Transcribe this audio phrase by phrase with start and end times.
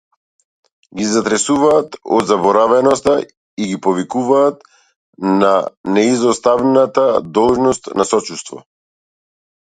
[0.99, 4.63] Ги затресуваат од заборавеноста и ги повикуваат
[5.43, 5.51] на
[5.97, 7.05] неизоставната
[7.39, 8.63] должност на сочувството.